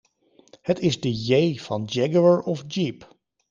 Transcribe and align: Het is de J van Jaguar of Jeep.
Het 0.61 0.79
is 0.79 0.99
de 0.99 1.11
J 1.13 1.57
van 1.57 1.83
Jaguar 1.87 2.39
of 2.39 2.63
Jeep. 2.67 3.17